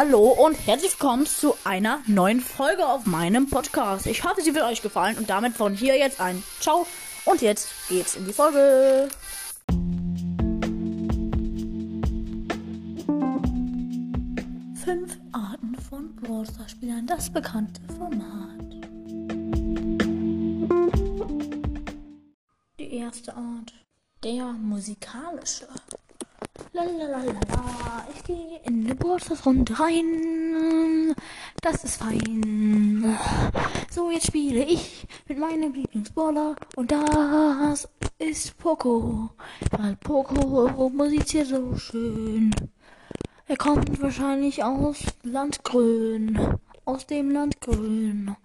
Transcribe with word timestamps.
Hallo 0.00 0.28
und 0.28 0.54
herzlich 0.54 0.92
willkommen 0.92 1.26
zu 1.26 1.56
einer 1.64 1.98
neuen 2.06 2.40
Folge 2.40 2.86
auf 2.86 3.04
meinem 3.04 3.50
Podcast. 3.50 4.06
Ich 4.06 4.22
hoffe, 4.22 4.42
sie 4.42 4.54
wird 4.54 4.62
euch 4.62 4.80
gefallen 4.80 5.18
und 5.18 5.28
damit 5.28 5.56
von 5.56 5.74
hier 5.74 5.98
jetzt 5.98 6.20
ein 6.20 6.40
Ciao 6.60 6.86
und 7.24 7.42
jetzt 7.42 7.68
geht's 7.88 8.14
in 8.14 8.24
die 8.24 8.32
Folge. 8.32 9.08
Fünf 14.84 15.18
Arten 15.32 15.76
von 15.90 16.14
Browser-Spielern, 16.14 17.08
das 17.08 17.28
bekannte 17.32 17.80
Format. 17.98 18.70
Die 22.78 22.94
erste 22.94 23.34
Art, 23.34 23.74
der 24.22 24.44
musikalische. 24.52 25.66
Lalalala, 26.78 28.06
ich 28.14 28.22
gehe 28.22 28.60
in 28.62 28.74
eine 28.74 28.94
Geburtstagsrunde 28.94 29.80
rein. 29.80 31.12
Das 31.60 31.82
ist 31.82 31.96
fein. 31.96 33.18
So, 33.90 34.12
jetzt 34.12 34.28
spiele 34.28 34.64
ich 34.64 35.04
mit 35.26 35.38
meinem 35.38 35.72
Lieblingsballer 35.72 36.54
und 36.76 36.92
das 36.92 37.88
ist 38.18 38.56
Poco. 38.58 39.30
Weil 39.72 39.96
Poco 39.96 40.88
musiziert 40.90 41.48
so 41.48 41.74
schön. 41.74 42.54
Er 43.48 43.56
kommt 43.56 44.00
wahrscheinlich 44.00 44.62
aus 44.62 44.98
Landgrün. 45.24 46.58
Aus 46.84 47.06
dem 47.06 47.32
Landgrün. 47.32 48.36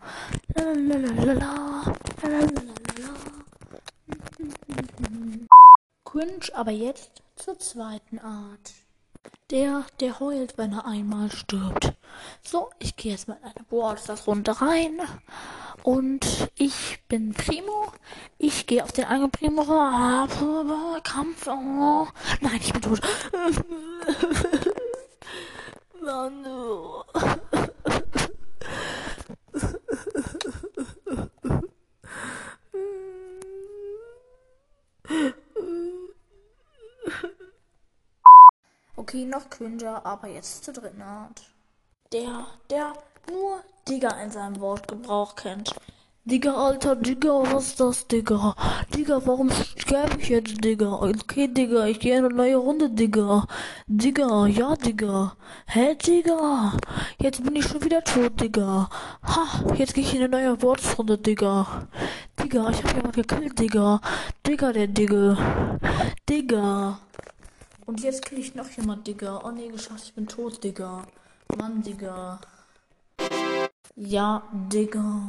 Lalalala, 0.56 1.94
lalalala. 2.24 2.64
Cringe, 6.04 6.56
aber 6.56 6.72
jetzt 6.72 7.23
zur 7.36 7.60
zweiten 7.60 8.20
Art. 8.20 8.74
Der, 9.52 9.86
der 10.00 10.20
heult, 10.20 10.58
wenn 10.58 10.74
er 10.74 10.86
einmal 10.86 11.32
stirbt. 11.32 11.94
So, 12.42 12.70
ich 12.80 12.96
gehe 12.96 13.12
jetzt 13.12 13.28
mal 13.28 13.38
in 13.38 13.44
eine 13.44 13.66
Brawlstars-Runde 13.70 14.62
rein. 14.62 15.00
Und 15.84 16.50
ich 16.56 17.00
bin 17.08 17.34
Primo. 17.34 17.92
Ich 18.38 18.66
gehe 18.68 18.84
auf 18.84 18.92
den 18.92 19.06
eigenen 19.06 19.32
Primo. 19.32 19.64
Kampf. 21.04 21.48
Oh. 21.48 22.08
Nein, 22.42 22.60
ich 22.60 22.74
bin 22.74 22.82
tot. 22.82 23.02
Mann. 26.02 26.46
Okay, 39.04 39.26
noch 39.26 39.50
cringer, 39.50 40.06
aber 40.06 40.30
jetzt 40.30 40.64
zur 40.64 40.74
dritten 40.74 41.02
Art. 41.02 41.42
Der, 42.14 42.48
der 42.70 42.94
nur 43.30 43.60
Digger 43.86 44.18
in 44.24 44.32
seinem 44.32 44.62
Wortgebrauch 44.62 45.36
kennt. 45.36 45.76
Digga, 46.24 46.54
Alter, 46.54 46.96
Digga, 46.96 47.44
was 47.52 47.68
ist 47.68 47.82
das, 47.82 48.08
Digga? 48.08 48.56
Digga, 48.96 49.22
warum 49.26 49.52
sterbe 49.76 50.22
ich 50.22 50.30
jetzt, 50.30 50.64
Digga? 50.64 51.02
Okay, 51.02 51.50
Digga, 51.50 51.86
ich 51.88 52.00
gehe 52.00 52.18
in 52.18 52.24
eine 52.24 52.34
neue 52.34 52.56
Runde, 52.56 52.90
Digga. 52.92 53.46
Digga, 53.88 54.48
ja, 54.48 54.74
Digga. 54.78 55.36
Hä, 55.66 55.96
Digga? 55.96 56.78
Jetzt 57.20 57.44
bin 57.44 57.58
ich 57.58 57.66
schon 57.66 57.84
wieder 57.84 58.06
tot, 58.06 58.40
Digga. 58.40 58.90
Ha, 59.24 59.74
jetzt 59.76 59.96
gehe 59.96 60.06
ich 60.06 60.16
in 60.16 60.24
eine 60.24 60.30
neue 60.30 60.62
Wortsrunde, 60.62 61.18
Digga. 61.18 61.90
Digga, 62.42 62.70
ich 62.70 62.82
hab 62.82 62.96
jemand 62.96 63.16
gekillt, 63.16 63.60
Digga. 63.60 64.00
Digga, 64.48 64.72
der 64.72 64.88
Digga. 64.88 65.78
Digga. 66.30 67.00
Und 67.86 68.02
jetzt 68.02 68.26
krieg 68.26 68.40
ich 68.40 68.56
noch 68.56 68.70
jemand, 68.72 69.08
Digga. 69.08 69.42
Oh 69.44 69.52
nee, 69.52 69.68
geschafft, 69.68 70.06
ich 70.06 70.14
bin 70.14 70.28
tot, 70.28 70.64
Digga. 70.64 71.06
Mann, 71.58 71.82
Digga. 71.82 72.40
Ja, 73.96 74.44
Digga. 74.72 75.22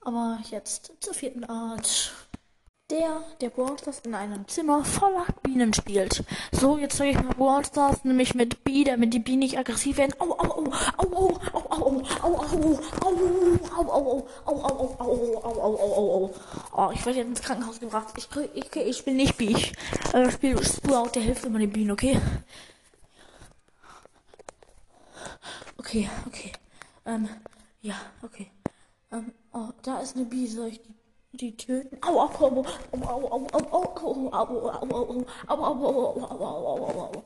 Aber 0.00 0.38
jetzt 0.50 0.92
zur 1.00 1.14
vierten 1.14 1.44
Art. 1.44 2.12
Der, 2.90 3.22
der 3.40 3.48
Brawlstars 3.48 4.00
in 4.00 4.14
einem 4.14 4.46
Zimmer 4.48 4.84
voller 4.84 5.24
Bienen 5.42 5.72
spielt. 5.72 6.24
So, 6.50 6.76
jetzt 6.76 6.98
zeige 6.98 7.18
ich 7.18 7.24
mal 7.24 7.34
Brawlstars, 7.34 8.04
nämlich 8.04 8.34
mit 8.34 8.64
B, 8.64 8.84
damit 8.84 9.14
die 9.14 9.18
Bienen 9.18 9.38
nicht 9.38 9.56
aggressiv 9.56 9.96
werden. 9.96 10.14
Au, 10.18 10.30
au, 10.32 10.50
au, 10.50 10.72
au, 10.98 11.06
au, 11.06 11.51
au, 12.22 12.28
au, 12.28 12.32
au, 12.32 12.78
au, 13.04 13.16
au, 13.76 13.86
au, 13.86 14.06
au, 14.06 14.24
au, 14.46 14.52
au, 14.52 14.86
au, 14.98 15.04
au, 15.04 15.40
au, 15.42 15.60
au, 15.60 15.76
au, 15.76 15.92
au, 15.96 16.24
au. 16.24 16.34
Oh, 16.76 16.90
ich 16.92 17.04
werde 17.04 17.18
jetzt 17.18 17.28
ins 17.28 17.40
Krankenhaus 17.42 17.80
gebracht. 17.80 18.08
Ich, 18.16 18.28
ich, 18.54 18.76
ich 18.76 19.04
bin 19.04 19.16
nicht 19.16 19.36
B. 19.36 19.44
Ich 19.50 19.72
äh, 20.12 20.30
spiele 20.30 20.64
Sprout, 20.64 21.10
der 21.14 21.22
hilft 21.22 21.44
immer 21.44 21.58
den 21.58 21.72
Bienen, 21.72 21.90
okay? 21.90 22.20
Okay, 25.78 26.08
okay. 26.26 26.52
Ähm, 27.06 27.28
ja, 27.80 27.96
okay. 28.22 28.50
Ähm, 29.10 29.32
oh, 29.52 29.68
da 29.82 30.00
ist 30.00 30.16
eine 30.16 30.24
Biene, 30.24 30.48
soll 30.48 30.68
ich 30.68 30.80
die 30.82 30.94
die 31.34 31.56
töten. 31.56 31.98
Au, 32.02 32.20
au, 32.20 32.28
au, 32.28 32.46
au, 32.48 32.64
au, 32.92 33.26
au, 33.26 33.48
au, 33.48 33.72
au, 34.02 34.28
au, 34.30 34.58
au, 34.68 34.78
au, 34.78 35.26
au, 35.48 35.66
au, 35.96 36.22
au, 36.30 36.86
au, 36.86 37.10
au, 37.16 37.24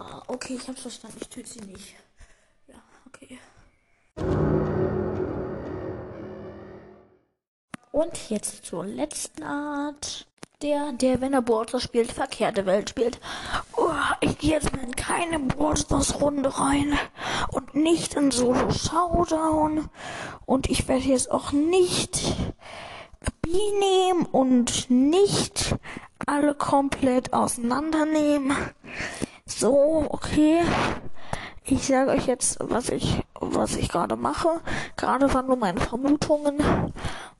Ah, 0.00 0.22
okay, 0.28 0.54
ich 0.54 0.68
hab's 0.68 0.82
verstanden. 0.82 1.18
Ich 1.20 1.28
töte 1.28 1.48
sie 1.48 1.60
nicht. 1.60 1.94
Ja, 1.94 1.98
Und 7.98 8.30
jetzt 8.30 8.64
zur 8.64 8.86
letzten 8.86 9.42
Art. 9.42 10.28
Der, 10.62 10.92
der, 10.92 11.20
wenn 11.20 11.34
er 11.34 11.42
Brawlstars 11.42 11.82
spielt, 11.82 12.12
verkehrte 12.12 12.64
Welt 12.64 12.90
spielt. 12.90 13.18
Oh, 13.76 13.90
ich 14.20 14.38
gehe 14.38 14.52
jetzt 14.52 14.72
mal 14.72 14.84
in 14.84 14.94
keine 14.94 15.40
Brawlstars-Runde 15.40 16.60
rein. 16.60 16.96
Und 17.50 17.74
nicht 17.74 18.14
in 18.14 18.30
Solo 18.30 18.70
Showdown. 18.70 19.88
Und 20.46 20.70
ich 20.70 20.86
werde 20.86 21.06
jetzt 21.06 21.32
auch 21.32 21.50
nicht 21.50 22.36
B 23.42 23.50
nehmen 23.80 24.26
und 24.26 24.88
nicht 24.88 25.74
alle 26.24 26.54
komplett 26.54 27.32
auseinandernehmen. 27.32 28.56
So, 29.44 30.06
okay. 30.08 30.62
Ich 31.64 31.86
sage 31.86 32.12
euch 32.12 32.26
jetzt, 32.26 32.58
was 32.60 32.90
ich, 32.90 33.22
was 33.34 33.74
ich 33.74 33.88
gerade 33.88 34.14
mache. 34.14 34.60
Gerade 34.96 35.34
waren 35.34 35.48
nur 35.48 35.56
meine 35.56 35.80
Vermutungen. 35.80 36.94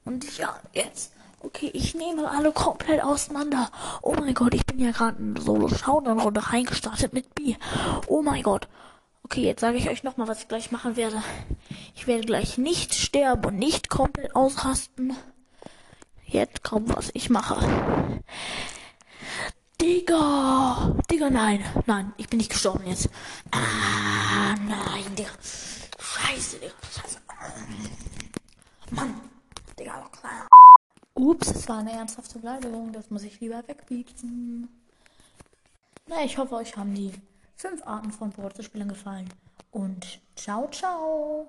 Und 0.09 0.39
ja, 0.39 0.59
jetzt. 0.73 1.13
Okay, 1.41 1.71
ich 1.75 1.95
nehme 1.95 2.31
alle 2.31 2.51
komplett 2.51 3.05
auseinander. 3.05 3.71
Oh 4.01 4.15
mein 4.19 4.33
Gott, 4.33 4.55
ich 4.55 4.65
bin 4.65 4.79
ja 4.79 4.91
gerade 4.91 5.19
in 5.19 5.37
Solo 5.37 5.69
Showdown 5.69 6.19
Runde 6.19 6.51
reingestartet 6.51 7.13
mit 7.13 7.35
B. 7.35 7.57
Oh 8.07 8.23
mein 8.23 8.43
Gott. 8.43 8.69
Okay, 9.23 9.43
jetzt 9.43 9.61
sage 9.61 9.77
ich 9.77 9.91
euch 9.91 10.05
nochmal, 10.05 10.27
was 10.27 10.41
ich 10.41 10.49
gleich 10.49 10.71
machen 10.73 10.97
werde. 10.97 11.23
Ich 11.95 12.07
werde 12.07 12.25
gleich 12.25 12.57
nicht 12.57 12.95
sterben 12.95 13.45
und 13.45 13.59
nicht 13.59 13.91
komplett 13.91 14.35
ausrasten. 14.35 15.15
Jetzt 16.25 16.65
kommt, 16.65 16.97
was 16.97 17.11
ich 17.13 17.29
mache. 17.29 18.23
Digga! 19.79 20.97
Digga, 21.11 21.29
nein. 21.29 21.63
Nein, 21.85 22.15
ich 22.17 22.31
bin 22.31 22.39
nicht 22.39 22.51
gestorben 22.51 22.87
jetzt. 22.87 23.11
Ah, 23.51 24.55
nein, 24.67 25.15
Digga. 25.19 25.31
Scheiße, 26.01 26.61
Digga. 26.61 26.73
Scheiße. 26.95 27.19
Mann. 28.91 29.21
Digga, 29.79 30.09
klar. 30.11 30.49
War 31.69 31.81
eine 31.81 31.93
ernsthafte 31.93 32.39
Beleidigung. 32.39 32.93
Das 32.93 33.11
muss 33.11 33.25
ich 33.25 33.41
lieber 33.41 33.63
wegbieten. 33.69 34.69
Na, 36.07 36.25
ich 36.25 36.39
hoffe, 36.39 36.55
euch 36.55 36.75
haben 36.79 36.95
die 36.95 37.13
fünf 37.57 37.87
Arten 37.87 38.11
von 38.11 38.31
Bordspielern 38.31 38.89
gefallen. 38.89 39.29
Und 39.71 40.19
ciao, 40.35 40.71
ciao. 40.71 41.47